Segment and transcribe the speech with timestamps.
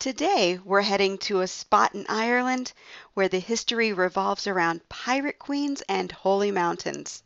[0.00, 2.72] Today, we're heading to a spot in Ireland
[3.12, 7.22] where the history revolves around pirate queens and holy mountains.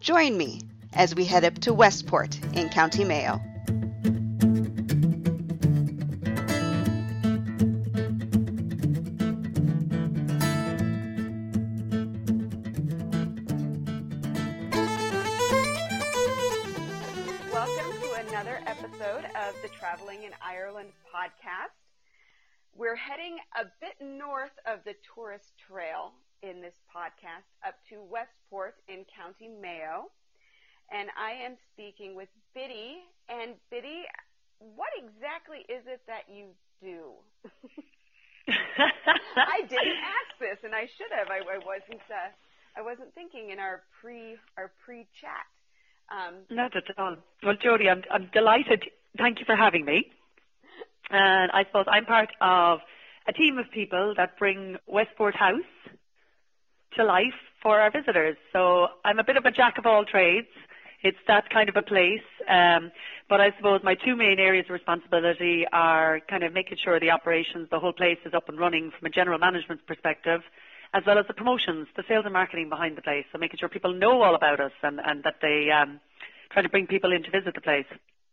[0.00, 0.60] Join me
[0.92, 3.40] as we head up to Westport in County Mayo.
[23.00, 26.12] Heading a bit north of the tourist trail
[26.42, 30.12] in this podcast up to Westport in County Mayo.
[30.92, 33.00] And I am speaking with Biddy.
[33.28, 34.04] And Biddy,
[34.58, 36.52] what exactly is it that you
[36.82, 37.16] do?
[39.36, 41.28] I didn't ask this, and I should have.
[41.28, 42.02] I, I wasn't.
[42.10, 42.32] Uh,
[42.76, 45.46] I wasn't thinking in our pre our pre chat.
[46.10, 47.16] Um, Not at all.
[47.44, 48.82] Well, Jody, I'm, I'm delighted.
[49.16, 50.10] Thank you for having me.
[51.10, 52.80] And I suppose I'm part of
[53.26, 55.60] a team of people that bring Westport House
[56.96, 58.36] to life for our visitors.
[58.52, 60.48] So I'm a bit of a jack of all trades.
[61.02, 62.26] It's that kind of a place.
[62.48, 62.90] Um,
[63.28, 67.10] but I suppose my two main areas of responsibility are kind of making sure the
[67.10, 70.42] operations, the whole place is up and running from a general management perspective,
[70.92, 73.24] as well as the promotions, the sales and marketing behind the place.
[73.32, 76.00] So making sure people know all about us and, and that they um,
[76.50, 77.86] try to bring people in to visit the place.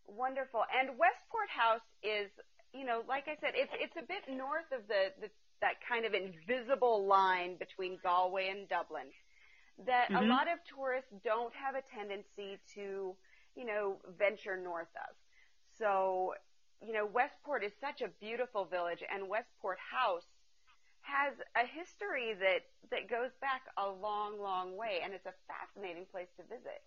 [0.08, 0.64] Wonderful.
[0.78, 2.30] And Westport House is,
[2.78, 5.30] you know, like I said, it's it's a bit north of the, the
[5.61, 9.09] that kind of invisible line between Galway and Dublin
[9.86, 10.25] that mm-hmm.
[10.25, 13.14] a lot of tourists don't have a tendency to,
[13.56, 15.14] you know, venture north of.
[15.78, 16.34] So,
[16.81, 20.25] you know, Westport is such a beautiful village and Westport House
[21.02, 26.06] has a history that, that goes back a long, long way, and it's a fascinating
[26.12, 26.81] place to visit.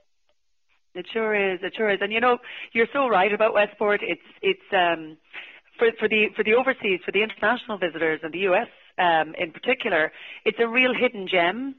[0.95, 1.61] It sure is.
[1.63, 1.99] It sure is.
[2.03, 2.39] And you know,
[2.73, 4.01] you're so right about Westport.
[4.03, 5.17] It's it's um,
[5.81, 9.51] for for the for the overseas, for the international visitors and the US um, in
[9.51, 10.13] particular,
[10.45, 11.75] it's a real hidden gem.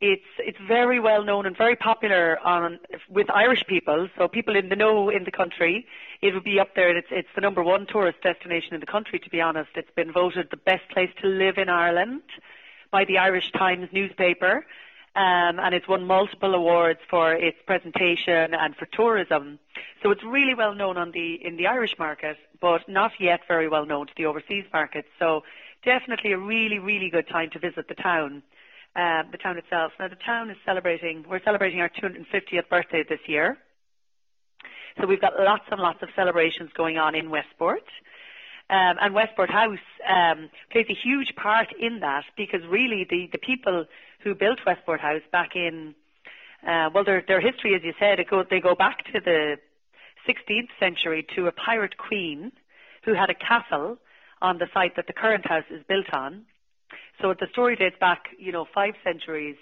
[0.00, 4.08] It's it's very well known and very popular on with Irish people.
[4.16, 5.86] So people in the know in the country,
[6.22, 6.96] it would be up there.
[6.96, 9.18] It's it's the number one tourist destination in the country.
[9.18, 12.22] To be honest, it's been voted the best place to live in Ireland
[12.90, 14.64] by the Irish Times newspaper,
[15.16, 19.58] um, and it's won multiple awards for its presentation and for tourism.
[20.02, 23.86] So it's really well known the in the Irish market, but not yet very well
[23.90, 25.04] known to the overseas market.
[25.18, 25.26] So
[25.84, 28.42] definitely a really really good time to visit the town
[28.96, 29.92] uh, the town itself.
[29.98, 33.58] Now, the town is celebrating, we're celebrating our 250th birthday this year.
[35.00, 37.82] So we've got lots and lots of celebrations going on in Westport.
[38.70, 43.38] Um, and Westport House um, plays a huge part in that because really the, the
[43.38, 43.84] people
[44.22, 45.94] who built Westport House back in,
[46.66, 49.56] uh, well, their, their history, as you said, go, they go back to the
[50.28, 52.52] 16th century to a pirate queen
[53.04, 53.98] who had a castle
[54.40, 56.44] on the site that the current house is built on.
[57.20, 59.56] So the story dates back, you know, five centuries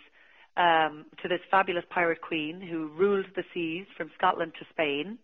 [0.56, 5.18] um, to this fabulous pirate queen who ruled the seas from Scotland to Spain.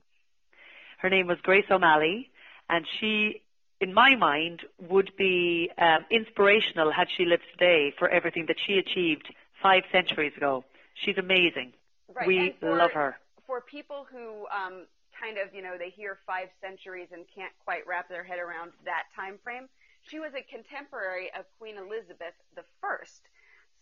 [0.98, 2.30] Her name was Grace O'Malley,
[2.68, 3.42] and she,
[3.80, 8.74] in my mind, would be um, inspirational had she lived today for everything that she
[8.74, 9.32] achieved
[9.62, 10.64] five centuries ago.
[10.94, 11.72] She's amazing.
[12.14, 12.26] Right.
[12.26, 13.16] We for, love her.
[13.46, 14.86] For people who um,
[15.18, 18.72] kind of, you know, they hear five centuries and can't quite wrap their head around
[18.86, 19.68] that time frame,
[20.06, 23.04] she was a contemporary of Queen Elizabeth I.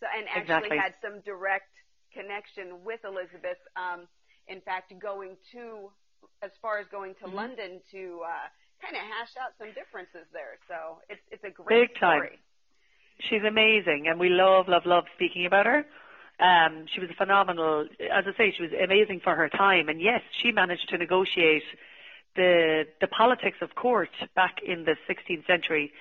[0.01, 0.79] So, and actually exactly.
[0.79, 1.73] had some direct
[2.13, 3.61] connection with Elizabeth.
[3.77, 4.09] Um,
[4.49, 5.93] in fact, going to,
[6.43, 7.37] as far as going to mm-hmm.
[7.37, 8.49] London to uh,
[8.81, 10.61] kind of hash out some differences there.
[10.69, 12.37] So it's it's a great Big story.
[12.37, 12.39] Time.
[13.31, 15.87] She's amazing, and we love, love, love speaking about her.
[16.39, 19.89] Um, she was a phenomenal, as I say, she was amazing for her time.
[19.89, 21.63] And yes, she managed to negotiate
[22.35, 25.93] the the politics of court back in the 16th century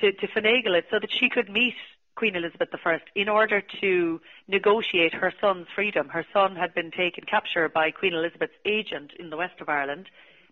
[0.00, 1.74] to, to finagle it so that she could meet
[2.16, 6.08] Queen Elizabeth I in order to negotiate her son's freedom.
[6.08, 10.06] Her son had been taken capture by Queen Elizabeth's agent in the west of Ireland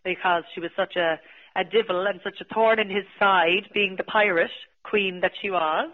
[0.04, 1.18] because she was such a,
[1.56, 4.52] a divil and such a thorn in his side, being the pirate
[4.84, 5.90] queen that she was.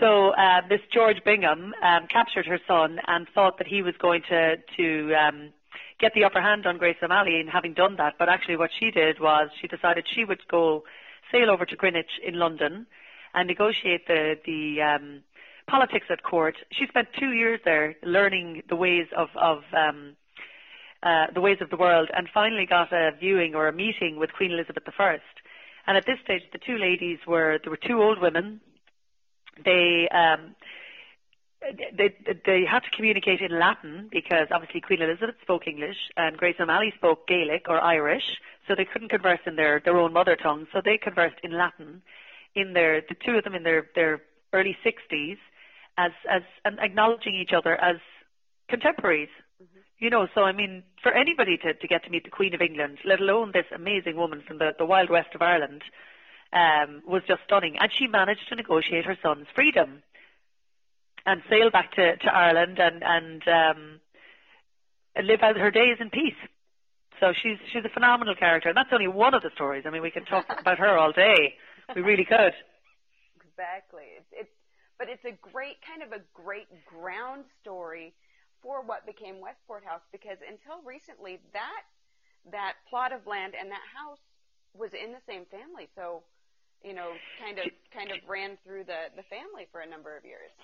[0.00, 4.22] So uh, this George Bingham um, captured her son and thought that he was going
[4.28, 5.52] to to um,
[6.00, 8.14] get the upper hand on Grace O'Malley in having done that.
[8.18, 10.84] But actually, what she did was she decided she would go
[11.30, 12.86] sail over to Greenwich in London
[13.34, 15.22] and negotiate the the um,
[15.68, 16.56] politics at court.
[16.72, 20.16] She spent two years there learning the ways of of um,
[21.02, 24.32] uh, the ways of the world, and finally got a viewing or a meeting with
[24.32, 25.18] Queen Elizabeth I.
[25.86, 28.60] And at this stage, the two ladies were there were two old women.
[29.64, 30.54] They um,
[31.96, 32.14] they
[32.44, 36.92] they had to communicate in Latin because obviously Queen Elizabeth spoke English and Grace O'Malley
[36.96, 40.66] spoke Gaelic or Irish, so they couldn't converse in their their own mother tongue.
[40.72, 42.02] So they conversed in Latin,
[42.54, 44.22] in their the two of them in their their
[44.52, 45.38] early sixties,
[45.96, 47.96] as as and acknowledging each other as
[48.68, 49.28] contemporaries.
[49.62, 49.80] Mm-hmm.
[49.98, 52.60] You know, so I mean, for anybody to to get to meet the Queen of
[52.60, 55.82] England, let alone this amazing woman from the the wild west of Ireland,
[56.56, 57.76] um, was just stunning.
[57.78, 60.02] And she managed to negotiate her son's freedom
[61.26, 64.00] and sail back to, to Ireland and, and um,
[65.22, 66.40] live out her days in peace.
[67.20, 69.84] So she's she's a phenomenal character, and that's only one of the stories.
[69.86, 71.54] I mean, we could talk about her all day.
[71.94, 72.52] We really could.
[73.40, 74.04] Exactly.
[74.20, 74.54] It's, it's
[74.98, 78.12] but it's a great kind of a great ground story
[78.60, 81.84] for what became Westport House because until recently that
[82.52, 84.20] that plot of land and that house
[84.76, 85.88] was in the same family.
[85.96, 86.22] So
[86.86, 87.10] you know,
[87.42, 90.54] kind of kind of ran through the the family for a number of years.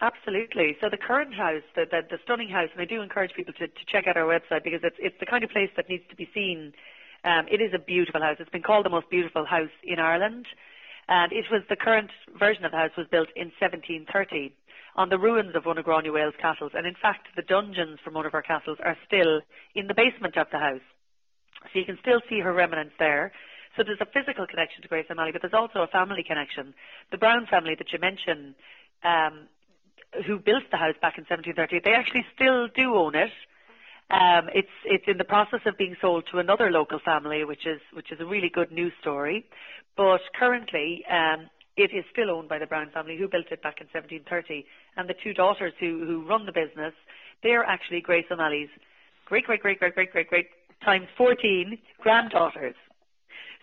[0.00, 0.76] Absolutely.
[0.80, 3.68] So the current house, the, the, the stunning house, and I do encourage people to,
[3.68, 6.16] to check out our website because it's it's the kind of place that needs to
[6.16, 6.72] be seen.
[7.22, 8.36] Um, it is a beautiful house.
[8.40, 10.46] It's been called the most beautiful house in Ireland,
[11.08, 14.56] and it was the current version of the house was built in 1730
[14.96, 18.26] on the ruins of one of Wales castles, and in fact the dungeons from one
[18.26, 19.40] of her castles are still
[19.74, 20.86] in the basement of the house.
[21.72, 23.32] So you can still see her remnants there.
[23.80, 26.74] So there's a physical connection to Grace O'Malley, but there's also a family connection.
[27.12, 28.54] The Brown family that you mentioned,
[29.02, 29.48] um,
[30.26, 33.32] who built the house back in 1730, they actually still do own it.
[34.10, 37.80] Um, it's it's in the process of being sold to another local family, which is
[37.94, 39.46] which is a really good news story.
[39.96, 41.48] But currently, um,
[41.78, 44.66] it is still owned by the Brown family, who built it back in 1730,
[44.98, 46.92] and the two daughters who who run the business,
[47.42, 48.68] they are actually Grace O'Malley's
[49.24, 50.48] great great great great great great great
[50.84, 52.74] times 14 granddaughters.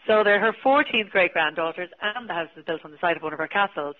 [0.07, 3.23] So they're her 14th great granddaughters, and the house is built on the site of
[3.23, 3.95] one of her castles.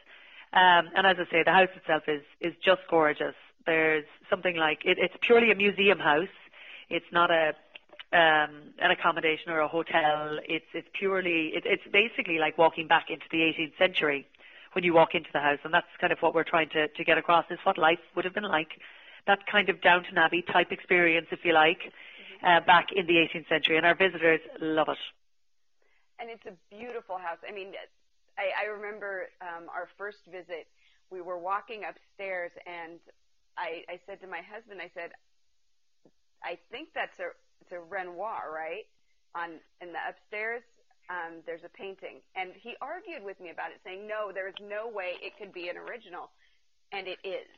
[0.53, 3.35] Um, and as I say, the house itself is is just gorgeous.
[3.65, 6.31] There's something like it, it's purely a museum house.
[6.89, 7.49] It's not a
[8.13, 10.39] um, an accommodation or a hotel.
[10.47, 14.25] It's it's purely it, it's basically like walking back into the 18th century
[14.71, 17.03] when you walk into the house, and that's kind of what we're trying to to
[17.03, 18.79] get across is what life would have been like.
[19.27, 21.91] That kind of Downton Abbey type experience, if you like,
[22.41, 24.97] uh, back in the 18th century, and our visitors love it
[26.19, 27.37] and it's a beautiful house.
[27.47, 27.73] I mean,
[28.37, 30.67] I, I remember um, our first visit.
[31.09, 32.99] We were walking upstairs, and
[33.57, 35.11] I, I said to my husband, I said,
[36.43, 38.85] I think that's a it's a Renoir, right?
[39.35, 40.61] On in the upstairs,
[41.09, 44.87] um, there's a painting, and he argued with me about it, saying, no, there's no
[44.87, 46.29] way it could be an original,
[46.93, 47.49] and it is.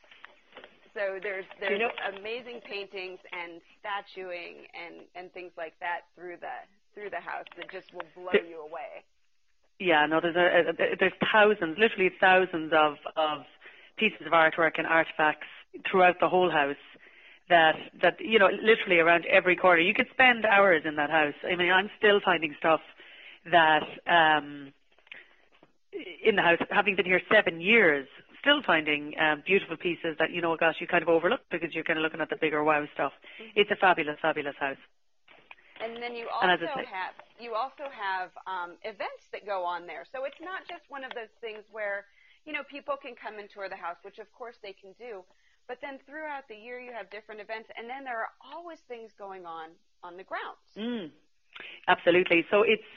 [0.94, 6.38] So there's there's you know, amazing paintings and statuing and and things like that through
[6.41, 6.56] the
[6.94, 9.03] through the house that just will blow you away.
[9.80, 13.45] Yeah, no, there's a, a, there's thousands, literally thousands of of
[13.97, 15.47] pieces of artwork and artifacts
[15.89, 16.75] throughout the whole house.
[17.50, 19.81] That that you know, literally around every corner.
[19.81, 21.33] You could spend hours in that house.
[21.50, 22.81] I mean, I'm still finding stuff
[23.51, 24.74] that um,
[26.24, 28.07] in the house, having been here seven years,
[28.42, 31.83] still finding um, beautiful pieces that you know, gosh, you kind of overlook because you're
[31.83, 33.13] kind of looking at the bigger wow stuff.
[33.42, 33.59] Mm-hmm.
[33.62, 34.77] It's a fabulous, fabulous house.
[35.80, 40.04] And then you also have you also have um, events that go on there.
[40.12, 42.06] So it's not just one of those things where
[42.46, 45.24] you know people can come and tour the house, which of course they can do.
[45.68, 49.12] But then throughout the year you have different events, and then there are always things
[49.18, 49.70] going on
[50.04, 50.68] on the grounds.
[50.76, 51.12] Mm,
[51.88, 52.44] absolutely.
[52.52, 52.90] So it's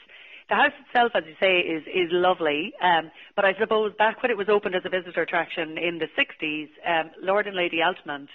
[0.49, 2.73] the house itself, as you say, is is lovely.
[2.81, 6.11] Um, but I suppose back when it was opened as a visitor attraction in the
[6.19, 8.29] 60s, um, Lord and Lady Altamont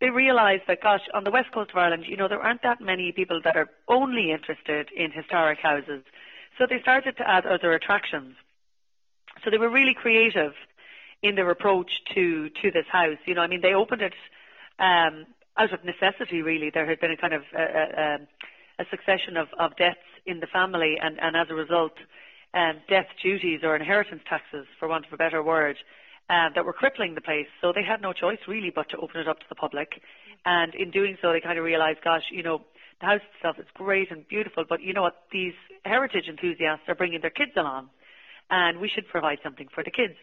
[0.00, 2.80] they realised that, gosh, on the west coast of Ireland, you know, there aren't that
[2.80, 6.02] many people that are only interested in historic houses.
[6.56, 8.34] So they started to add other attractions.
[9.44, 10.52] So they were really creative
[11.22, 13.18] in their approach to to this house.
[13.26, 14.14] You know, I mean, they opened it
[14.78, 15.26] um,
[15.56, 16.42] out of necessity.
[16.42, 20.40] Really, there had been a kind of a, a, a succession of, of deaths in
[20.40, 21.92] the family, and, and as a result,
[22.54, 25.76] um, death duties or inheritance taxes, for want of a better word,
[26.30, 27.46] um, that were crippling the place.
[27.60, 30.00] So they had no choice really but to open it up to the public.
[30.44, 32.62] And in doing so, they kind of realised, gosh, you know,
[33.00, 35.16] the house itself is great and beautiful, but you know what?
[35.32, 35.54] These
[35.84, 37.90] heritage enthusiasts are bringing their kids along,
[38.50, 40.14] and we should provide something for the kids.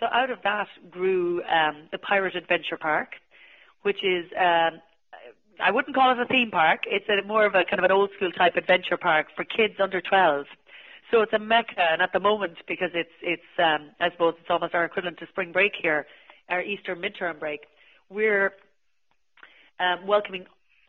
[0.00, 3.12] So out of that grew um, the Pirate Adventure Park,
[3.82, 4.80] which is um,
[5.60, 6.80] I wouldn't call it a theme park.
[6.86, 9.74] It's a, more of a kind of an old school type adventure park for kids
[9.82, 10.46] under 12.
[11.10, 14.50] So it's a mecca, and at the moment, because it's it's um, I suppose it's
[14.50, 16.06] almost our equivalent to spring break here,
[16.48, 17.60] our Easter midterm break.
[18.10, 18.52] We're
[19.78, 20.46] um, welcoming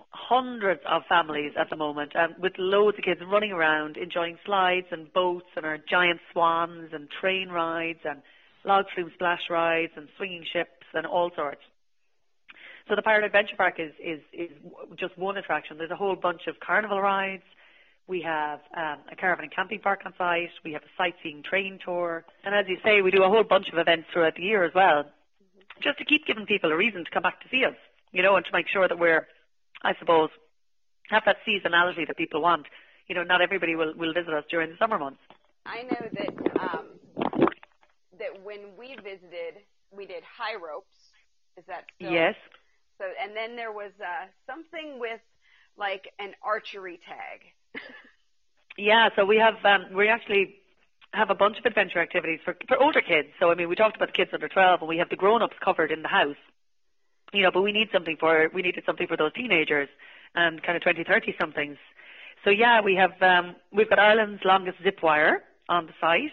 [0.09, 4.87] hundreds of families at the moment, um, with loads of kids running around, enjoying slides
[4.91, 8.21] and boats and our giant swans and train rides and
[8.65, 11.61] log flume splash rides and swinging ships and all sorts.
[12.87, 14.49] So the Pirate Adventure Park is, is, is
[14.97, 15.77] just one attraction.
[15.77, 17.43] There's a whole bunch of carnival rides.
[18.07, 20.49] We have um, a caravan and camping park on site.
[20.63, 22.23] We have a sightseeing train tour.
[22.45, 24.73] And as you say, we do a whole bunch of events throughout the year as
[24.73, 25.81] well, mm-hmm.
[25.83, 27.75] just to keep giving people a reason to come back to see us,
[28.13, 29.27] you know, and to make sure that we're,
[29.83, 30.29] I suppose,
[31.09, 32.65] have that seasonality that people want.
[33.07, 35.21] You know, not everybody will, will visit us during the summer months.
[35.65, 36.85] I know that um,
[38.19, 40.95] that when we visited, we did high ropes.
[41.57, 42.11] Is that still?
[42.11, 42.35] Yes.
[42.97, 45.19] So, and then there was uh, something with
[45.77, 47.41] like an archery tag.
[48.77, 50.55] yeah, so we have um, we actually
[51.13, 53.29] have a bunch of adventure activities for for older kids.
[53.39, 55.57] So I mean, we talked about the kids under 12, and we have the grown-ups
[55.63, 56.37] covered in the house.
[57.33, 59.89] You know, but we need something for we needed something for those teenagers
[60.35, 61.77] and kind of 20, 30 somethings.
[62.43, 66.31] So yeah, we have um, we've got Ireland's longest zip wire on the site,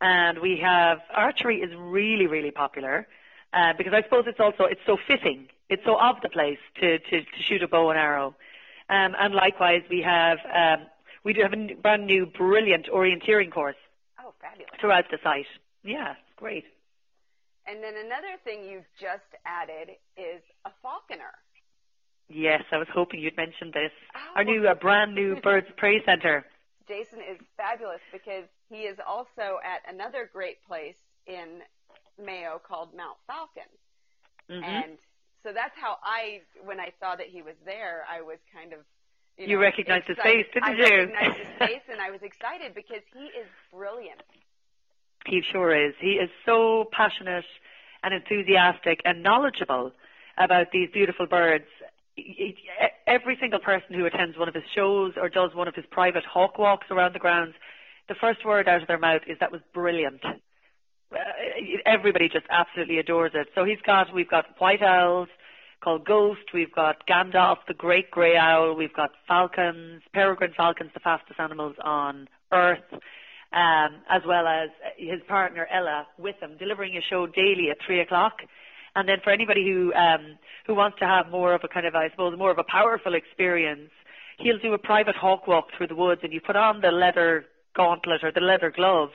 [0.00, 3.06] and we have archery is really really popular
[3.52, 6.98] uh, because I suppose it's also it's so fitting, it's so of the place to
[6.98, 8.34] to, to shoot a bow and arrow.
[8.90, 10.86] Um, and likewise, we have um,
[11.24, 13.76] we do have a brand new, brilliant orienteering course.
[14.18, 14.70] Oh, fabulous!
[14.80, 15.46] Throughout the site,
[15.84, 16.64] yeah, great.
[17.66, 21.36] And then another thing you've just added is a falconer.
[22.28, 23.92] Yes, I was hoping you'd mention this.
[24.14, 24.36] Oh.
[24.36, 26.46] Our new, uh, brand new Birds Prey Center.
[26.86, 31.60] Jason is fabulous because he is also at another great place in
[32.22, 33.68] Mayo called Mount Falcon.
[34.50, 34.64] Mm-hmm.
[34.64, 34.98] And
[35.42, 38.80] so that's how I, when I saw that he was there, I was kind of,
[39.36, 40.36] you, know, you recognized excited.
[40.36, 40.84] his face, didn't I you?
[40.84, 44.22] I recognized his face, and I was excited because he is brilliant.
[45.26, 45.94] He sure is.
[46.00, 47.44] He is so passionate
[48.02, 49.92] and enthusiastic and knowledgeable
[50.38, 51.66] about these beautiful birds.
[53.06, 56.24] Every single person who attends one of his shows or does one of his private
[56.24, 57.54] hawk walks around the grounds,
[58.08, 60.22] the first word out of their mouth is that was brilliant.
[61.12, 61.18] Uh,
[61.86, 63.48] everybody just absolutely adores it.
[63.54, 65.28] So he's got, we've got white owls
[65.82, 71.00] called Ghost, we've got Gandalf, the great grey owl, we've got falcons, peregrine falcons, the
[71.00, 72.82] fastest animals on earth,
[73.52, 78.00] um, as well as his partner Ella with him, delivering a show daily at three
[78.00, 78.42] o'clock.
[78.96, 81.94] And then for anybody who um, who wants to have more of a kind of,
[81.94, 83.90] I suppose, more of a powerful experience,
[84.38, 87.44] he'll do a private hawk walk through the woods, and you put on the leather
[87.76, 89.10] gauntlet or the leather glove,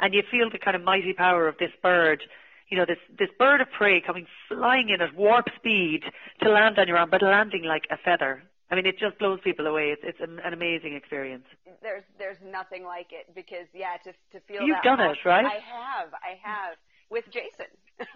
[0.00, 2.22] and you feel the kind of mighty power of this bird.
[2.68, 6.02] You know, this this bird of prey coming flying in at warp speed
[6.42, 8.42] to land on your arm, but landing like a feather.
[8.70, 9.90] I mean, it just blows people away.
[9.90, 11.44] It's it's an, an amazing experience.
[11.82, 15.44] There's there's nothing like it because yeah, to to feel you've done it, right?
[15.44, 16.78] I have, I have
[17.10, 17.68] with Jason.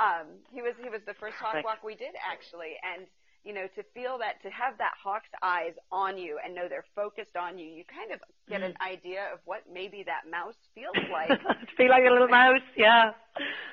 [0.00, 3.06] um, he was he was the first hawk walk we did actually, and
[3.44, 6.88] you know, to feel that, to have that hawk's eyes on you and know they're
[6.94, 8.68] focused on you, you kind of get mm.
[8.68, 11.32] an idea of what maybe that mouse feels like.
[11.76, 13.16] feel like a little mouse, yeah.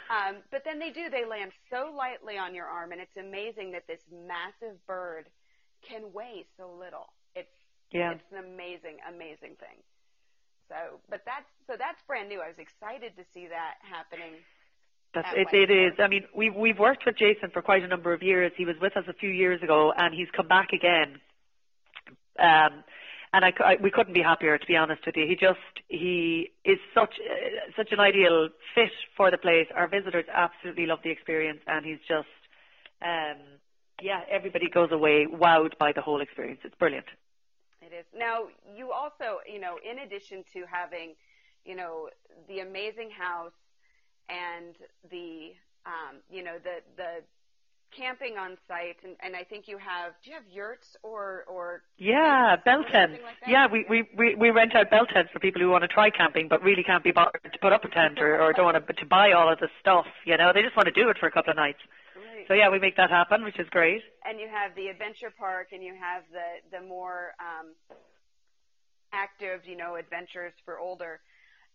[0.07, 3.71] Um, but then they do, they land so lightly on your arm, and it's amazing
[3.75, 5.27] that this massive bird
[5.83, 7.12] can weigh so little.
[7.36, 7.51] It's,
[7.91, 8.15] yeah.
[8.15, 9.83] it's an amazing, amazing thing.
[10.71, 12.39] So, but that's, so that's brand new.
[12.39, 14.39] I was excited to see that happening
[15.21, 15.93] that's, it, it is.
[16.00, 18.51] I mean, we've, we've worked with Jason for quite a number of years.
[18.55, 21.19] He was with us a few years ago and he's come back again.
[22.39, 22.83] Um,
[23.33, 25.27] and I, I, we couldn't be happier, to be honest with you.
[25.27, 29.67] He just, he is such, uh, such an ideal fit for the place.
[29.75, 32.27] Our visitors absolutely love the experience and he's just,
[33.01, 33.38] um,
[34.01, 36.62] yeah, everybody goes away wowed by the whole experience.
[36.63, 37.07] It's brilliant.
[37.81, 38.05] It is.
[38.17, 41.13] Now, you also, you know, in addition to having,
[41.65, 42.09] you know,
[42.47, 43.53] the amazing house
[44.29, 44.75] and
[45.10, 45.53] the
[45.86, 47.24] um, you know the the
[47.96, 51.84] camping on site and, and I think you have do you have yurts or or
[51.98, 53.19] yeah bell tents.
[53.24, 55.88] like yeah we, we we we rent out bell tents for people who want to
[55.88, 58.65] try camping but really can't be bothered to put up a tent or, or don't
[58.65, 60.51] want to to buy all of the stuff you know?
[60.53, 61.79] They just want to do it for a couple of nights.
[62.13, 62.48] Great.
[62.48, 64.01] so yeah we make that happen which is great.
[64.25, 67.72] And you have the adventure park and you have the the more um
[69.13, 71.22] active you know adventures for older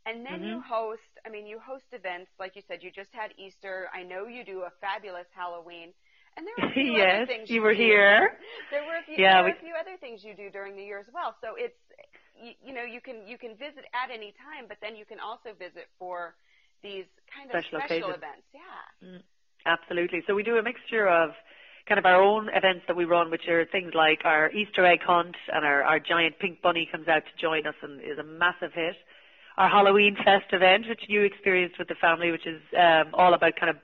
[0.06, 0.58] and then mm-hmm.
[0.58, 3.86] you host, I mean, you host events, like you said, you just had Easter.
[3.94, 5.94] I know you do a fabulous Halloween.
[6.36, 7.82] And there were a few yes, other things you, you were do.
[7.82, 8.34] here.
[8.70, 10.98] There were a few, yeah, we, a few other things you do during the year
[10.98, 11.36] as well.
[11.40, 11.78] So it's,
[12.34, 15.20] you, you know, you can, you can visit at any time, but then you can
[15.20, 16.34] also visit for
[16.82, 18.48] these kind of special, special events.
[18.50, 19.06] Yeah.
[19.06, 19.22] Mm,
[19.66, 20.24] absolutely.
[20.26, 21.30] So we do a mixture of
[21.86, 25.00] kind of our own events that we run, which are things like our Easter egg
[25.06, 28.26] hunt and our, our giant pink bunny comes out to join us and is a
[28.26, 28.96] massive hit
[29.56, 33.56] our Halloween Fest event, which you experienced with the family, which is um, all about
[33.58, 33.76] kind of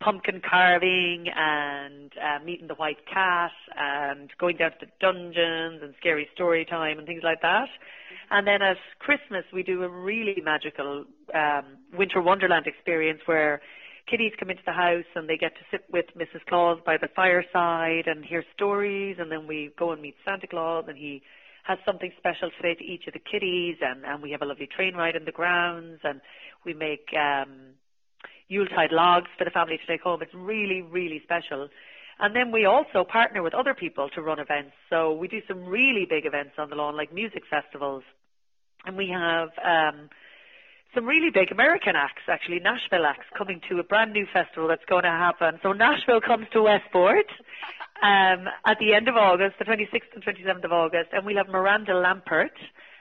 [0.00, 5.94] pumpkin carving and uh, meeting the white cat and going down to the dungeons and
[5.98, 7.68] scary story time and things like that.
[8.30, 11.64] And then at Christmas, we do a really magical um,
[11.96, 13.60] winter wonderland experience where
[14.08, 16.44] kiddies come into the house and they get to sit with Mrs.
[16.48, 20.84] Claus by the fireside and hear stories, and then we go and meet Santa Claus,
[20.88, 21.22] and he
[21.68, 24.46] has something special to say to each of the kiddies, and, and we have a
[24.46, 26.22] lovely train ride in the grounds, and
[26.64, 27.74] we make um,
[28.48, 30.22] Yuletide logs for the family to take home.
[30.22, 31.68] It's really, really special.
[32.18, 34.72] And then we also partner with other people to run events.
[34.88, 38.02] So we do some really big events on the lawn, like music festivals.
[38.86, 40.08] And we have um,
[40.94, 44.84] some really big American acts, actually, Nashville acts, coming to a brand new festival that's
[44.86, 45.60] going to happen.
[45.62, 47.26] So Nashville comes to Westport
[48.02, 51.48] um, at the end of August, the 26th and 27th of August, and we'll have
[51.48, 52.52] Miranda Lambert,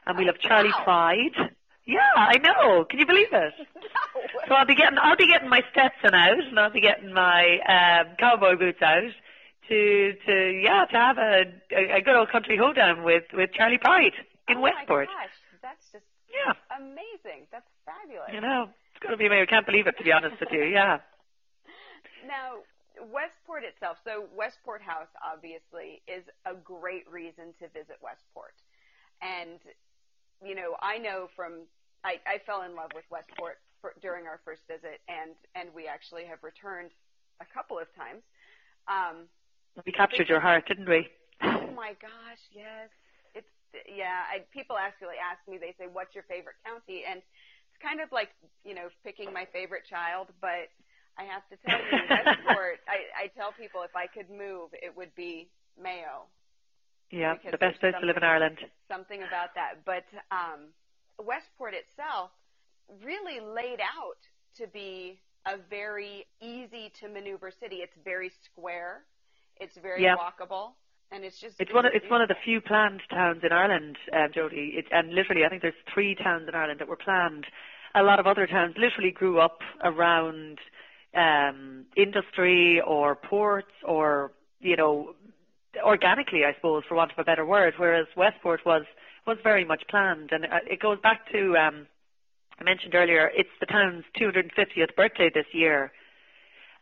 [0.06, 0.84] and we'll have Charley wow.
[0.84, 1.52] Pride.
[1.86, 2.84] Yeah, I know.
[2.84, 3.54] Can you believe it?
[3.58, 4.22] No.
[4.48, 7.60] So I'll be getting I'll be getting my Stetson out, and I'll be getting my
[7.68, 9.12] um, cowboy boots out
[9.70, 13.78] to to yeah to have a a, a good old country hoedown with with Charley
[13.78, 14.12] Pride
[14.50, 15.08] in oh Westport.
[15.08, 17.48] My gosh, that's just Yeah, amazing.
[17.52, 18.32] That's fabulous.
[18.34, 19.44] you know it's going to be amazing.
[19.44, 20.64] I can't believe it to be honest with you.
[20.64, 21.00] Yeah.
[22.28, 22.60] Now,
[23.12, 28.56] Westport itself, so Westport House obviously is a great reason to visit Westport.
[29.22, 29.60] And,
[30.44, 31.66] you know, I know from,
[32.04, 35.88] I, I fell in love with Westport for, during our first visit, and, and we
[35.88, 36.92] actually have returned
[37.42, 38.22] a couple of times.
[38.88, 39.30] Um,
[39.86, 41.08] We captured your heart, didn't we?
[41.44, 42.90] oh my gosh, yes.
[43.36, 43.54] It's,
[43.86, 47.06] yeah, I, people actually ask me, they say, what's your favorite county?
[47.06, 48.30] And it's kind of like,
[48.66, 50.74] you know, picking my favorite child, but
[51.18, 54.96] I have to tell you, Westport, I, I tell people if I could move, it
[54.96, 55.50] would be
[55.82, 56.30] Mayo.
[57.10, 58.58] Yeah, the best place to live in Ireland.
[58.92, 59.86] Something about that.
[59.86, 60.76] But um,
[61.18, 62.32] Westport itself
[63.04, 64.20] really laid out
[64.58, 67.78] to be a very easy to maneuver city.
[67.78, 69.04] It's very square.
[69.60, 70.16] It's very Yeah.
[70.18, 70.74] walkable.
[71.10, 73.98] And it's just It's one of it's one of the few planned towns in Ireland,
[74.12, 74.74] um, Jody.
[74.76, 77.46] It, and literally, I think there's three towns in Ireland that were planned.
[77.96, 80.60] A lot of other towns literally grew up around
[81.18, 85.16] um, industry or ports or you know
[85.84, 87.74] organically, I suppose, for want of a better word.
[87.78, 88.84] Whereas Westport was
[89.26, 91.88] was very much planned, and uh, it goes back to um,
[92.60, 93.32] I mentioned earlier.
[93.36, 95.92] It's the town's 250th birthday this year,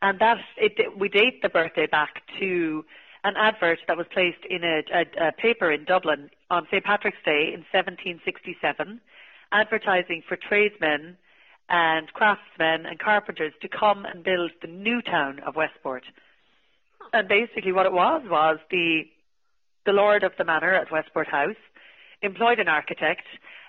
[0.01, 2.85] and that it, we date the birthday back to
[3.23, 7.17] an advert that was placed in a, a, a paper in Dublin on St Patrick's
[7.25, 9.01] Day in 1767,
[9.51, 11.17] advertising for tradesmen
[11.69, 16.03] and craftsmen and carpenters to come and build the new town of Westport.
[17.13, 19.03] And basically, what it was was the
[19.85, 21.55] the lord of the manor at Westport House
[22.21, 23.25] employed an architect,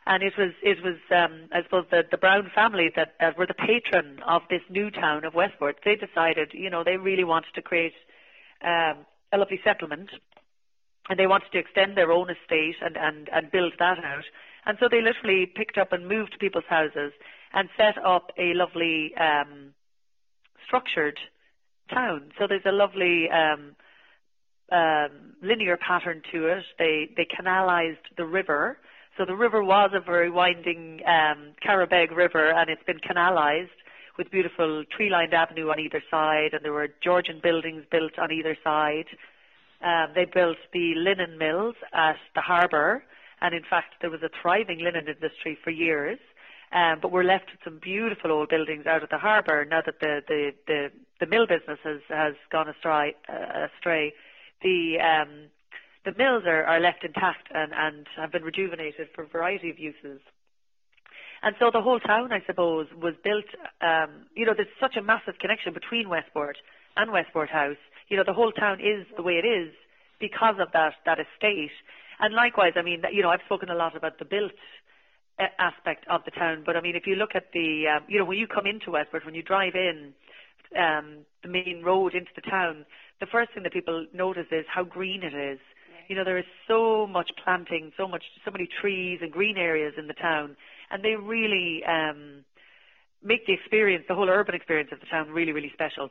[0.06, 3.46] and it was it was um, I suppose the the Brown family that, that were
[3.46, 5.76] the patron of this new town of Westport.
[5.84, 7.94] They decided, you know, they really wanted to create
[8.62, 10.10] um, a lovely settlement,
[11.08, 14.24] and they wanted to extend their own estate and and and build that out.
[14.64, 17.12] And so they literally picked up and moved people's houses
[17.52, 19.74] and set up a lovely um,
[20.66, 21.18] structured
[21.92, 22.32] town.
[22.38, 23.76] So there's a lovely um,
[24.72, 26.64] um, linear pattern to it.
[26.78, 28.78] They they canalized the river.
[29.16, 33.70] So the river was a very winding um, Carrowbeg River, and it's been canalized
[34.18, 38.56] with beautiful tree-lined avenue on either side, and there were Georgian buildings built on either
[38.62, 39.06] side.
[39.82, 43.04] Um, they built the linen mills at the harbour,
[43.40, 46.18] and in fact there was a thriving linen industry for years.
[46.72, 50.00] Um, but we're left with some beautiful old buildings out at the harbour now that
[50.00, 53.14] the the the, the mill business has has gone astray.
[53.28, 54.12] Uh, astray.
[54.62, 55.50] The um,
[56.04, 59.78] the mills are, are left intact and, and have been rejuvenated for a variety of
[59.78, 60.20] uses.
[61.42, 63.44] And so the whole town, I suppose, was built.
[63.80, 66.56] Um, you know, there's such a massive connection between Westport
[66.96, 67.76] and Westport House.
[68.08, 69.72] You know, the whole town is the way it is
[70.18, 71.70] because of that that estate.
[72.18, 74.52] And likewise, I mean, you know, I've spoken a lot about the built
[75.38, 78.24] aspect of the town, but I mean, if you look at the, um, you know,
[78.24, 80.14] when you come into Westport, when you drive in
[80.78, 82.86] um, the main road into the town,
[83.20, 85.58] the first thing that people notice is how green it is.
[86.08, 89.94] You know, there is so much planting, so much, so many trees and green areas
[89.98, 90.56] in the town,
[90.90, 92.44] and they really um,
[93.22, 96.10] make the experience, the whole urban experience of the town, really, really special.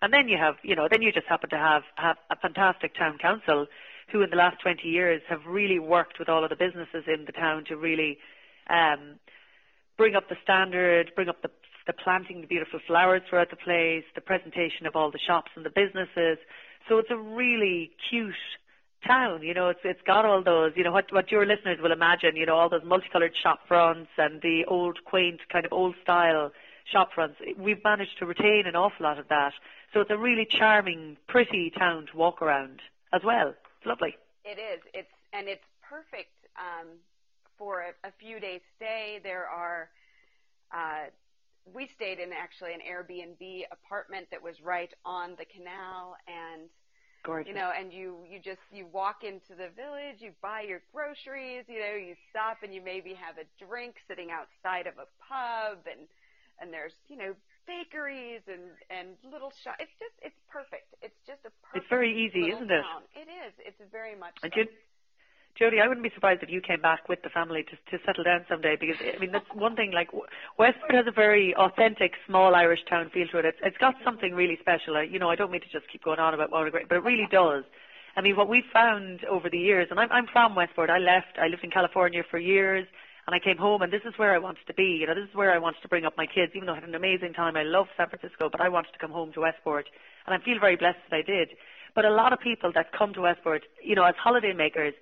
[0.00, 2.94] And then you have, you know, then you just happen to have have a fantastic
[2.94, 3.66] town council
[4.10, 7.24] who, in the last 20 years, have really worked with all of the businesses in
[7.26, 8.18] the town to really
[8.68, 9.18] um,
[9.96, 11.50] bring up the standard, bring up the
[11.86, 15.64] the planting the beautiful flowers throughout the place, the presentation of all the shops and
[15.64, 16.36] the businesses.
[16.86, 18.34] So it's a really cute
[19.06, 19.42] town.
[19.42, 20.72] You know, it's it's got all those.
[20.76, 22.36] You know what what your listeners will imagine.
[22.36, 26.52] You know, all those multicolored shop fronts and the old quaint kind of old style
[26.92, 27.36] shop fronts.
[27.58, 29.52] We've managed to retain an awful lot of that.
[29.92, 32.80] So it's a really charming, pretty town to walk around
[33.12, 33.48] as well.
[33.48, 34.16] It's lovely.
[34.44, 34.80] It is.
[34.92, 36.88] It's and it's perfect um,
[37.58, 39.20] for a, a few days stay.
[39.22, 39.90] There are
[40.72, 41.10] uh,
[41.74, 46.68] we stayed in actually an Airbnb apartment that was right on the canal and
[47.26, 47.48] Gorgeous.
[47.50, 51.64] you know and you you just you walk into the village you buy your groceries
[51.68, 55.82] you know you stop and you maybe have a drink sitting outside of a pub
[55.90, 56.06] and
[56.62, 57.34] and there's you know
[57.66, 62.14] bakeries and and little shop it's just it's perfect it's just a perfect It's very
[62.14, 62.80] easy, isn't it?
[62.86, 63.02] town.
[63.18, 64.48] it is it's very much so.
[64.54, 64.64] you,
[65.58, 68.22] Jody, I wouldn't be surprised if you came back with the family to, to settle
[68.22, 70.24] down someday because, I mean, that's one thing, like, W-
[70.56, 73.44] Westport has a very authentic, small Irish town feel to it.
[73.44, 74.96] It's, it's got something really special.
[74.96, 76.88] I, you know, I don't mean to just keep going on about what a great,
[76.88, 77.64] but it really does.
[78.16, 81.38] I mean, what we've found over the years, and I'm, I'm from Westport, I left,
[81.42, 82.86] I lived in California for years,
[83.26, 85.02] and I came home, and this is where I wanted to be.
[85.02, 86.80] You know, this is where I wanted to bring up my kids, even though I
[86.80, 87.56] had an amazing time.
[87.56, 89.86] I love San Francisco, but I wanted to come home to Westport,
[90.24, 91.50] and I feel very blessed that I did.
[91.96, 94.94] But a lot of people that come to Westport, you know, as holiday makers,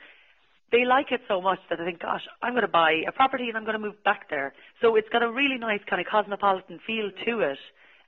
[0.72, 3.48] they like it so much that they think, gosh, I'm going to buy a property
[3.48, 4.52] and I'm going to move back there.
[4.82, 7.58] So it's got a really nice kind of cosmopolitan feel to it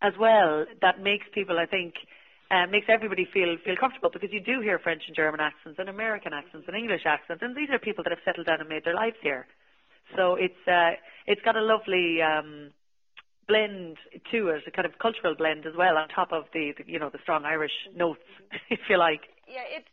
[0.02, 1.94] as well that makes people, I think,
[2.50, 5.88] uh, makes everybody feel feel comfortable because you do hear French and German accents and
[5.88, 8.84] American accents and English accents, and these are people that have settled down and made
[8.84, 9.46] their lives here.
[10.16, 12.70] So it's uh, it's got a lovely um,
[13.46, 13.98] blend
[14.30, 16.98] to it, a kind of cultural blend as well, on top of the, the you
[16.98, 18.24] know the strong Irish notes,
[18.70, 19.28] if you like.
[19.46, 19.88] yeah, it's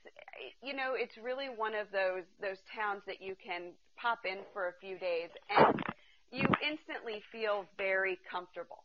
[0.61, 4.67] you know, it's really one of those those towns that you can pop in for
[4.67, 5.75] a few days and
[6.31, 8.83] you instantly feel very comfortable.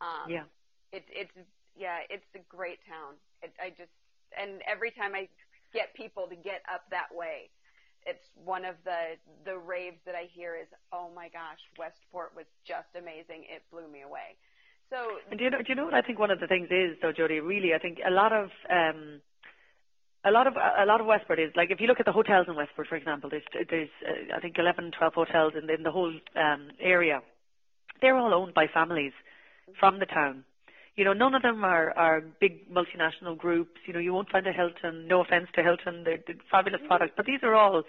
[0.00, 0.44] Um, Yeah.
[0.92, 1.34] It's it's
[1.76, 3.14] yeah, it's a great town.
[3.42, 3.92] It, I just
[4.36, 5.28] and every time I
[5.72, 7.50] get people to get up that way,
[8.06, 12.46] it's one of the the raves that I hear is, oh my gosh, Westport was
[12.66, 13.44] just amazing.
[13.48, 14.36] It blew me away.
[14.90, 16.68] So And do you know, do you know what I think one of the things
[16.70, 17.40] is though, Jody?
[17.40, 19.20] Really, I think a lot of um,
[20.24, 22.46] a lot of a lot of Westport is like if you look at the hotels
[22.48, 25.90] in Westport, for example, there's there's uh, I think 11, 12 hotels in, in the
[25.90, 27.22] whole um, area.
[28.02, 29.12] They're all owned by families
[29.78, 30.44] from the town.
[30.96, 33.80] You know, none of them are are big multinational groups.
[33.86, 35.08] You know, you won't find a Hilton.
[35.08, 37.82] No offense to Hilton, they're, they're fabulous products, but these are all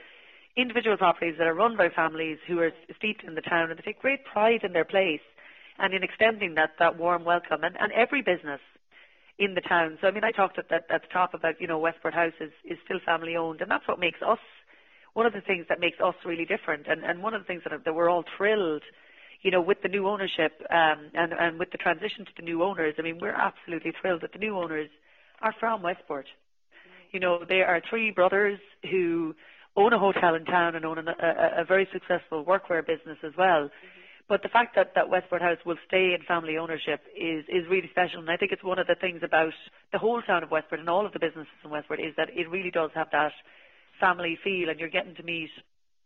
[0.56, 3.84] individual properties that are run by families who are steeped in the town and they
[3.84, 5.22] take great pride in their place
[5.80, 7.64] and in extending that that warm welcome.
[7.64, 8.62] And and every business
[9.40, 9.98] in the town.
[10.02, 12.34] So I mean, I talked at that at the top about you know Westport House
[12.40, 14.40] is is still family owned, and that's what makes us
[15.14, 16.88] one of the things that makes us really different.
[16.88, 18.84] And and one of the things that that we're all thrilled,
[19.42, 22.64] you know, with the new ownership um, and and with the transition to the new
[22.64, 22.96] owners.
[22.98, 24.90] I mean, we're absolutely thrilled that the new owners
[25.42, 26.28] are from Westport.
[27.12, 29.36] You know, they are three brothers who
[29.76, 33.32] own a hotel in town and own a, a, a very successful workwear business as
[33.38, 33.70] well.
[34.32, 37.90] But the fact that, that Westport House will stay in family ownership is, is really
[37.92, 38.22] special.
[38.22, 39.52] And I think it's one of the things about
[39.92, 42.50] the whole town of Westport and all of the businesses in Westport is that it
[42.50, 43.34] really does have that
[44.00, 45.50] family feel and you're getting to meet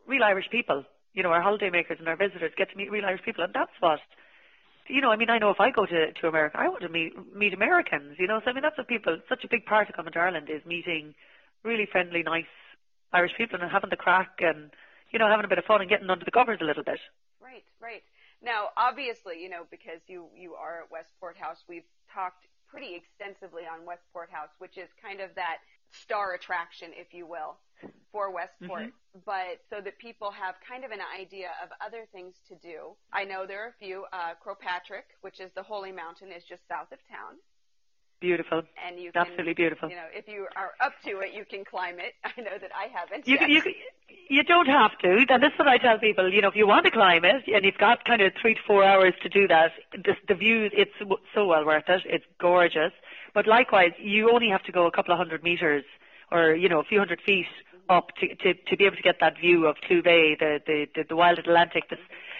[0.07, 0.83] real Irish people.
[1.13, 3.77] You know, our holidaymakers and our visitors get to meet real Irish people and that's
[3.79, 3.99] what,
[4.87, 6.89] you know, I mean, I know if I go to, to America, I want to
[6.89, 9.87] meet, meet Americans, you know, so I mean, that's what people, such a big part
[9.87, 11.13] of coming to Ireland is meeting
[11.63, 12.49] really friendly, nice
[13.13, 14.71] Irish people and having the crack and,
[15.11, 16.97] you know, having a bit of fun and getting under the covers a little bit.
[17.39, 18.01] Right, right.
[18.45, 23.63] Now, obviously, you know, because you you are at Westport House, we've talked pretty extensively
[23.65, 25.57] on Westport House, which is kind of that
[25.91, 27.57] star attraction, if you will,
[28.11, 28.93] for Westport.
[29.25, 32.93] But so that people have kind of an idea of other things to do.
[33.11, 34.05] I know there are a few.
[34.13, 37.41] Uh, Croagh Patrick, which is the Holy Mountain, is just south of town,
[38.21, 38.63] Beautiful.
[38.87, 39.89] and you can, Absolutely beautiful.
[39.89, 42.13] you know, if you are up to it, you can climb it.
[42.23, 43.27] I know that I haven't.
[43.27, 43.61] You, you,
[44.29, 45.25] you don't have to.
[45.29, 46.31] And this is what I tell people.
[46.31, 48.59] You know, if you want to climb it and you've got kind of three to
[48.65, 50.91] four hours to do that, the, the view, it's
[51.33, 52.03] so well worth it.
[52.05, 52.93] It's gorgeous.
[53.33, 55.83] But likewise, you only have to go a couple of hundred meters
[56.31, 57.47] or, you know, a few hundred feet
[57.89, 60.87] up to, to, to be able to get that view of Clew Bay, the, the,
[60.95, 61.89] the, the wild Atlantic.
[61.89, 61.99] This,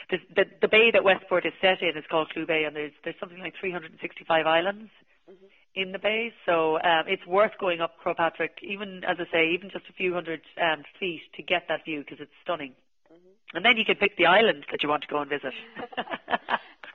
[0.10, 2.94] the, the, the bay that Westport is set in is called Clew Bay and there's,
[3.04, 4.90] there's something like 365 islands
[5.30, 5.46] mm-hmm.
[5.76, 9.50] In the bay, so um, it's worth going up Croagh Patrick, even as I say,
[9.54, 12.74] even just a few hundred um, feet to get that view because it's stunning.
[13.54, 15.54] And then you can pick the island that you want to go and visit.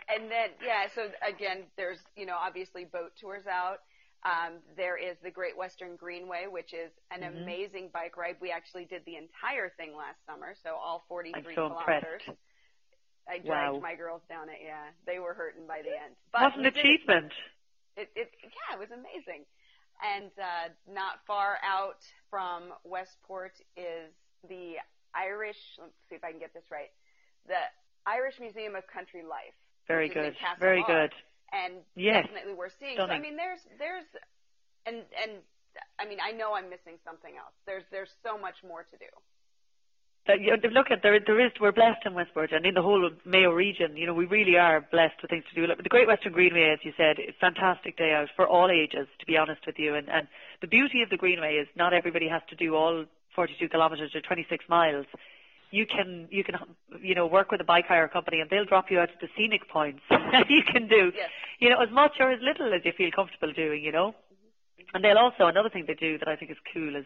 [0.08, 3.80] and then yeah, so again, there's you know obviously boat tours out.
[4.24, 7.42] Um, there is the Great Western Greenway, which is an Mhm.
[7.42, 8.36] amazing bike ride.
[8.40, 12.20] We actually did the entire thing last summer, so all 43 so kilometers.
[12.28, 12.38] impressed.
[13.28, 13.80] I dragged Wow.
[13.80, 14.58] my girls down it.
[14.62, 16.16] Yeah, they were hurting by the end.
[16.32, 17.32] But what an did it.
[18.00, 19.44] It, it, yeah, it was amazing.
[20.00, 22.00] And uh, not far out
[22.32, 24.08] from Westport is
[24.48, 24.80] the
[25.12, 25.60] Irish.
[25.76, 26.88] Let's see if I can get this right.
[27.44, 27.60] The
[28.08, 29.52] Irish Museum of Country Life.
[29.88, 31.08] Very which is in good, very Bar.
[31.08, 31.12] good.
[31.52, 32.24] And Yes.
[32.24, 32.96] definitely we're seeing.
[32.96, 34.06] So, I mean, there's there's
[34.86, 35.42] and and
[35.98, 37.52] I mean I know I'm missing something else.
[37.66, 39.10] There's there's so much more to do.
[40.26, 42.82] That you know, look at there there is we're blessed in Westport and in the
[42.82, 43.96] whole of Mayo region.
[43.96, 45.66] You know, we really are blessed with things to do.
[45.66, 48.70] Look, the Great Western Greenway, as you said, is a fantastic day out for all
[48.70, 49.08] ages.
[49.18, 50.28] To be honest with you, and and
[50.60, 53.04] the beauty of the Greenway is not everybody has to do all
[53.34, 55.06] 42 kilometres or 26 miles.
[55.70, 56.56] You can you can
[57.00, 59.28] you know work with a bike hire company and they'll drop you out at the
[59.36, 60.02] scenic points.
[60.48, 61.30] You can do Yes.
[61.60, 63.82] you know as much or as little as you feel comfortable doing.
[63.82, 64.96] You know, mm-hmm.
[64.96, 67.04] and they'll also another thing they do that I think is cool is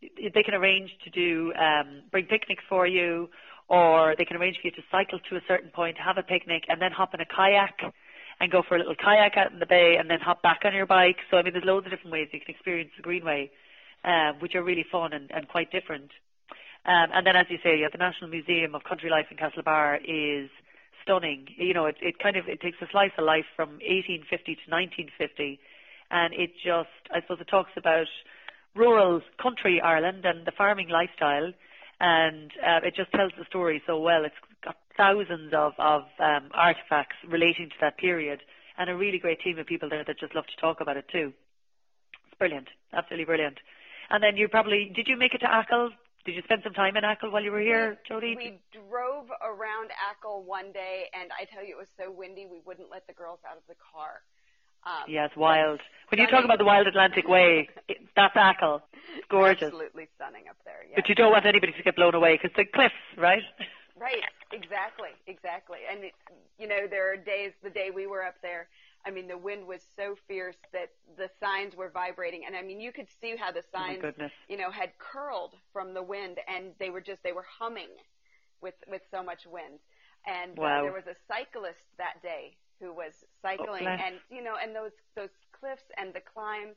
[0.00, 3.28] they can arrange to do um, bring picnics for you,
[3.68, 6.64] or they can arrange for you to cycle to a certain point, have a picnic,
[6.68, 7.92] and then hop in a kayak
[8.38, 10.74] and go for a little kayak out in the bay, and then hop back on
[10.74, 11.16] your bike.
[11.30, 13.50] So I mean, there's loads of different ways you can experience the Greenway,
[14.04, 16.10] um, which are really fun and, and quite different.
[16.86, 19.98] Um, and then, as you say, yeah, the National Museum of Country Life in Castlebar
[20.06, 20.50] is
[21.02, 21.46] stunning.
[21.56, 24.70] You know, it, it kind of it takes a slice of life from 1850 to
[24.70, 25.58] 1950,
[26.10, 28.06] and it just, I suppose, it talks about
[28.76, 31.52] rural country Ireland and the farming lifestyle,
[32.00, 34.24] and uh, it just tells the story so well.
[34.24, 34.34] It's
[34.64, 38.40] got thousands of, of um, artifacts relating to that period,
[38.78, 41.06] and a really great team of people there that just love to talk about it
[41.10, 41.32] too.
[42.28, 43.58] It's brilliant, absolutely brilliant.
[44.10, 45.90] And then you probably did you make it to Achill?
[46.24, 48.36] Did you spend some time in Achill while you were here, Jodie?
[48.36, 52.60] We drove around Achill one day, and I tell you, it was so windy we
[52.66, 54.26] wouldn't let the girls out of the car.
[54.86, 55.80] Um, it's wild.
[56.10, 58.82] When you talk about the wild Atlantic Way, it, that's Achill.
[59.16, 59.64] It's gorgeous.
[59.64, 60.84] Absolutely stunning up there.
[60.88, 60.94] Yes.
[60.96, 63.42] But you don't want anybody to get blown away because the cliffs, right?
[63.98, 64.20] Right,
[64.52, 65.78] exactly, exactly.
[65.90, 66.12] And it,
[66.58, 67.52] you know, there are days.
[67.64, 68.68] The day we were up there,
[69.06, 72.78] I mean, the wind was so fierce that the signs were vibrating, and I mean,
[72.78, 74.32] you could see how the Oh signs, goodness.
[74.50, 77.88] you know, had curled from the wind, and they were just they were humming
[78.60, 79.78] with with so much wind.
[80.26, 80.80] And Wow.
[80.80, 83.12] uh, there was a cyclist that day who was
[83.42, 84.00] cycling, bless.
[84.00, 86.76] and you know, and those those cliffs and the climbs.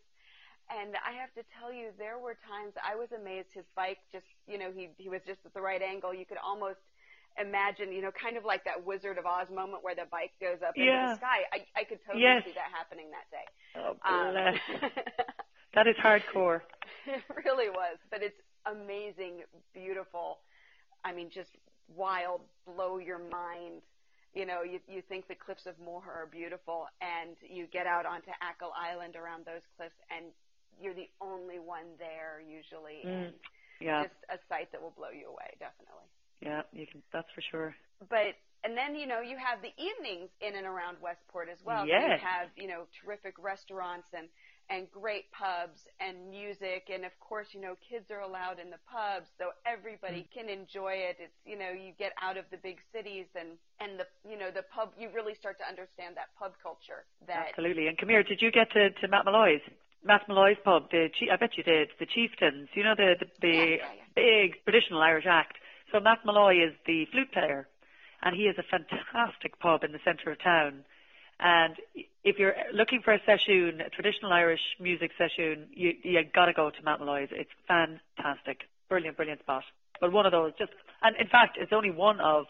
[0.69, 3.49] And I have to tell you, there were times I was amazed.
[3.53, 6.13] His bike just, you know, he he was just at the right angle.
[6.13, 6.79] You could almost
[7.41, 10.59] imagine, you know, kind of like that Wizard of Oz moment where the bike goes
[10.67, 11.07] up into Yeah.
[11.09, 11.41] the sky.
[11.53, 12.43] I, I could totally Yes.
[12.45, 13.47] see that happening that day.
[13.75, 14.89] Oh, Um.
[15.75, 16.61] That is hardcore.
[17.05, 20.39] it really was, but it's amazing, beautiful.
[21.05, 21.51] I mean, just
[21.95, 23.81] wild, blow your mind.
[24.33, 28.05] You know, you you think the cliffs of Moher are beautiful, and you get out
[28.05, 30.25] onto Achill Island around those cliffs, and
[30.79, 33.25] you're the only one there usually, Mm.
[33.25, 33.33] and
[33.81, 36.07] Yeah, just a sight that will blow you away, definitely.
[36.41, 37.01] yeah, you can.
[37.11, 37.75] That's for sure.
[38.09, 41.85] but and then you know you have the evenings in and around Westport as well.
[41.87, 44.29] So you have you know terrific restaurants and
[44.69, 48.77] and great pubs and music and of course you know kids are allowed in the
[48.85, 50.31] pubs so everybody Mm.
[50.33, 51.17] can enjoy it.
[51.19, 54.51] It's you know you get out of the big cities and and the you know
[54.51, 57.87] the pub you really start to understand that pub culture that Absolutely.
[57.87, 59.61] And come here, did you get to, to Matt Molloy's?
[60.03, 61.89] Matt Molloy's pub, the I bet you did.
[61.99, 64.03] The Chieftains, you know the the, the Yeah, yeah, yeah.
[64.15, 65.57] big traditional Irish act.
[65.91, 67.67] So Matt Molloy is the flute player,
[68.21, 70.85] and he is a fantastic pub in the centre of town.
[71.39, 71.75] And
[72.23, 76.69] if you're looking for a session, a traditional Irish music session, you you gotta go
[76.69, 77.29] to Matt Molloy's.
[77.31, 79.63] It's fantastic, brilliant, brilliant spot.
[80.01, 80.71] But one of those, just
[81.01, 82.45] and in fact, it's only one of.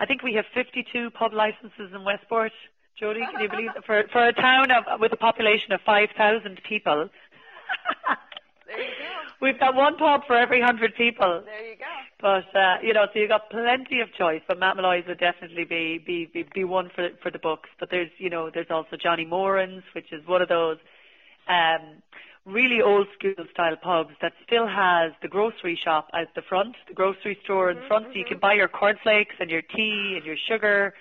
[0.00, 2.52] I think we have 52 pub licenses in Westport.
[3.00, 3.84] Jodie, can you believe that?
[3.84, 7.08] For for a town of, with a population of 5,000 people,
[8.66, 11.42] there you go we've got one pub for every hundred people.
[11.44, 11.84] there you go
[12.20, 14.42] But uh, you know, so you've got plenty of choice.
[14.48, 17.68] But Matt Molloy's would definitely be be be, be one for for the books.
[17.78, 20.78] But there's you know there's also Johnny Moran's, which is one of those
[21.48, 22.02] um,
[22.44, 26.94] really old school style pubs that still has the grocery shop at the front, the
[26.94, 30.36] grocery store in front, so you can buy your cornflakes and your tea and your
[30.48, 30.94] sugar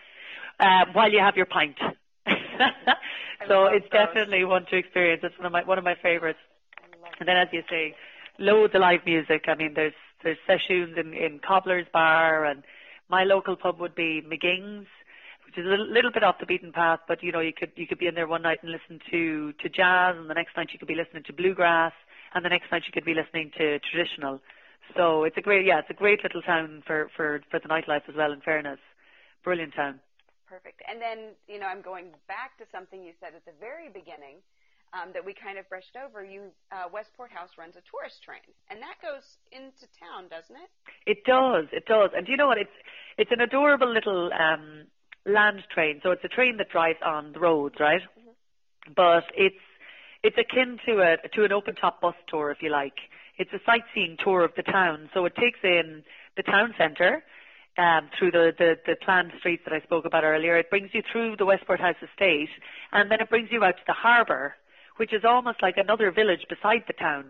[0.60, 1.78] uh, while you have your pint.
[3.48, 4.06] so it's those.
[4.06, 5.22] definitely one to experience.
[5.24, 6.40] It's one of my one of my favorites.
[7.20, 7.96] And then, as you say,
[8.38, 9.46] loads of live music.
[9.48, 12.64] I mean, there's there's sessions in, in Cobbler's Bar, and
[13.10, 14.88] my local pub would be McGing's,
[15.46, 17.00] which is a little, little bit off the beaten path.
[17.08, 19.54] But you know, you could you could be in there one night and listen to
[19.54, 21.94] to jazz, and the next night you could be listening to bluegrass,
[22.34, 24.42] and the next night you could be listening to traditional.
[24.96, 28.08] So it's a great, yeah, it's a great little town for for for the nightlife
[28.08, 28.32] as well.
[28.32, 28.80] In fairness,
[29.44, 30.00] brilliant town.
[30.48, 30.82] Perfect.
[30.88, 34.40] And then, you know, I'm going back to something you said at the very beginning
[34.94, 36.24] um, that we kind of brushed over.
[36.24, 40.70] You, uh, Westport House runs a tourist train, and that goes into town, doesn't it?
[41.06, 42.12] It does, it does.
[42.16, 42.58] And do you know what?
[42.58, 42.78] It's
[43.18, 44.86] it's an adorable little um,
[45.26, 46.00] land train.
[46.04, 48.02] So it's a train that drives on the roads, right?
[48.96, 49.64] But it's
[50.24, 52.98] it's akin to a to an open top bus tour, if you like.
[53.38, 55.10] It's a sightseeing tour of the town.
[55.14, 56.04] So it takes in
[56.36, 57.24] the town centre.
[57.80, 60.58] Um, through the, the, the planned streets that I spoke about earlier.
[60.58, 62.50] It brings you through the Westport House estate
[62.92, 64.56] and then it brings you out to the harbour,
[64.98, 67.26] which is almost like another village beside the town.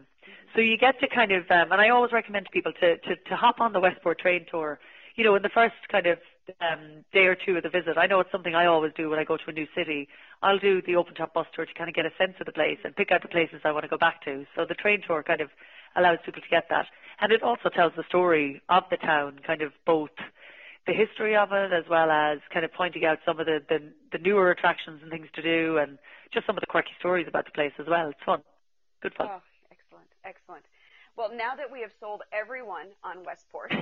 [0.55, 3.15] So you get to kind of, um, and I always recommend to people to, to,
[3.15, 4.79] to hop on the Westport train tour.
[5.15, 6.19] You know, in the first kind of
[6.61, 9.19] um, day or two of the visit, I know it's something I always do when
[9.19, 10.07] I go to a new city.
[10.41, 12.51] I'll do the open top bus tour to kind of get a sense of the
[12.51, 14.45] place and pick out the places I want to go back to.
[14.55, 15.49] So the train tour kind of
[15.95, 16.85] allows people to get that.
[17.19, 20.11] And it also tells the story of the town, kind of both
[20.87, 23.79] the history of it as well as kind of pointing out some of the, the,
[24.11, 25.99] the newer attractions and things to do and
[26.33, 28.09] just some of the quirky stories about the place as well.
[28.09, 28.41] It's fun.
[29.03, 29.27] Good fun.
[29.29, 30.63] Oh, excellent, excellent.
[31.17, 33.73] Well, now that we have sold everyone on Westport,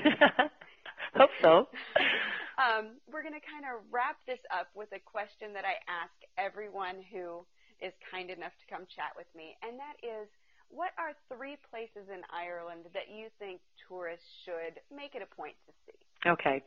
[1.16, 1.68] hope so.
[2.58, 6.16] um, we're going to kind of wrap this up with a question that I ask
[6.40, 7.46] everyone who
[7.84, 10.32] is kind enough to come chat with me, and that is,
[10.72, 15.60] what are three places in Ireland that you think tourists should make it a point
[15.68, 16.05] to see?
[16.26, 16.64] Okay.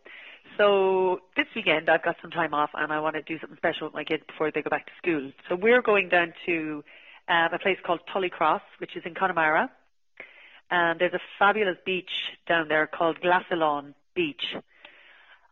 [0.56, 3.86] So this weekend I've got some time off and I want to do something special
[3.86, 5.32] with my kids before they go back to school.
[5.48, 6.84] So we're going down to
[7.28, 9.70] um, a place called Tullycross, which is in Connemara.
[10.70, 12.10] And there's a fabulous beach
[12.46, 14.56] down there called Glassillaun Beach.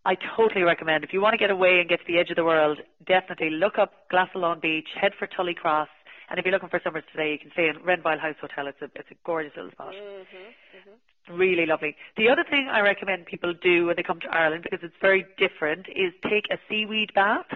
[0.04, 2.36] I totally recommend if you want to get away and get to the edge of
[2.36, 5.88] the world, definitely look up Glassillaun Beach, head for Tullycross,
[6.28, 8.66] and if you're looking for summers today, you can stay in Renvyle House Hotel.
[8.66, 9.94] It's a it's a gorgeous little spot.
[9.94, 10.36] Mm-hmm,
[10.78, 10.96] mm-hmm.
[11.30, 11.96] Really lovely.
[12.16, 15.26] The other thing I recommend people do when they come to Ireland, because it's very
[15.38, 17.46] different, is take a seaweed bath.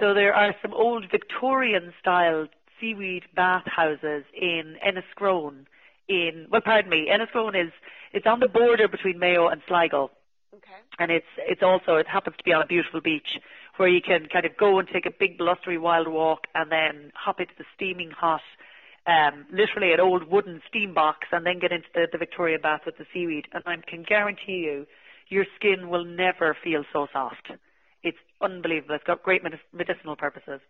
[0.00, 2.46] So there are some old Victorian style
[2.80, 5.66] seaweed bath houses in Enniscrone.
[6.08, 7.72] In well, pardon me, Enniscrone is
[8.12, 10.10] it's on the border between Mayo and Sligo.
[10.54, 10.80] Okay.
[10.98, 13.38] And it's it's also it happens to be on a beautiful beach
[13.76, 17.10] where you can kind of go and take a big blustery wild walk and then
[17.14, 18.40] hop into the steaming hot,
[19.06, 22.82] um, literally an old wooden steam box and then get into the, the Victoria bath
[22.86, 23.46] with the seaweed.
[23.52, 24.86] And I can guarantee you,
[25.28, 27.50] your skin will never feel so soft.
[28.02, 28.94] It's unbelievable.
[28.94, 30.60] It's got great medicinal purposes.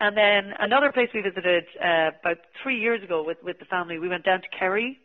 [0.00, 3.98] And then another place we visited uh, about three years ago with, with the family,
[3.98, 4.98] we went down to Kerry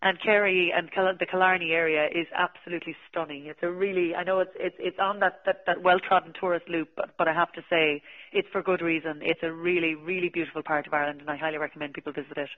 [0.00, 3.46] and Kerry and the Killarney area is absolutely stunning.
[3.46, 6.88] It's a really, I know it's it's it's on that that, that well-trodden tourist loop,
[6.96, 9.20] but, but I have to say it's for good reason.
[9.22, 12.50] It's a really really beautiful part of Ireland, and I highly recommend people visit it.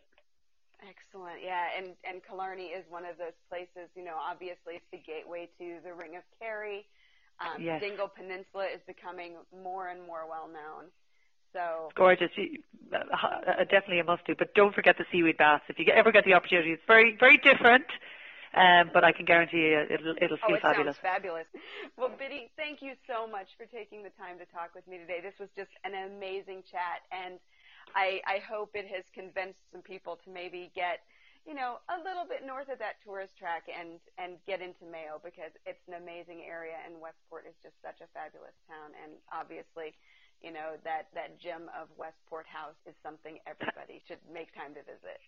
[0.84, 3.88] Excellent, yeah, and and Killarney is one of those places.
[3.96, 6.84] You know, obviously it's the gateway to the Ring of Kerry.
[7.40, 7.80] Um, yes.
[7.80, 9.32] Dingle Peninsula is becoming
[9.64, 10.92] more and more well known.
[11.52, 12.30] So it's gorgeous.
[12.36, 12.58] You,
[12.92, 14.34] uh, definitely a must do.
[14.38, 16.72] But don't forget the seaweed baths if you ever get the opportunity.
[16.72, 17.86] It's very very different.
[18.50, 20.98] Um, but I can guarantee you it'll, it'll feel oh, it fabulous.
[20.98, 21.46] Sounds fabulous.
[21.94, 25.22] Well, Biddy, thank you so much for taking the time to talk with me today.
[25.22, 27.38] This was just an amazing chat, and
[27.94, 31.06] I, I hope it has convinced some people to maybe get,
[31.46, 35.22] you know, a little bit north of that tourist track and and get into Mayo
[35.22, 39.94] because it's an amazing area, and Westport is just such a fabulous town, and obviously
[40.42, 44.82] you know, that, that gem of Westport House is something everybody should make time to
[44.82, 45.20] visit.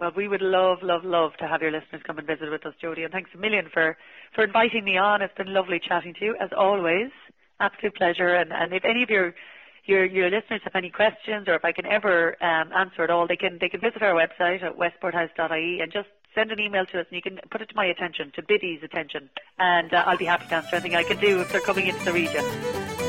[0.00, 2.74] Well, we would love, love, love to have your listeners come and visit with us,
[2.80, 3.04] Jody.
[3.04, 3.96] And thanks a million for,
[4.34, 5.22] for inviting me on.
[5.22, 7.10] It's been lovely chatting to you, as always.
[7.60, 8.34] Absolute pleasure.
[8.34, 9.34] And, and if any of your,
[9.86, 13.28] your, your listeners have any questions or if I can ever um, answer at all,
[13.28, 16.98] they can, they can visit our website at westporthouse.ie and just send an email to
[16.98, 19.30] us and you can put it to my attention, to Biddy's attention.
[19.60, 22.04] And uh, I'll be happy to answer anything I can do if they're coming into
[22.04, 23.03] the region.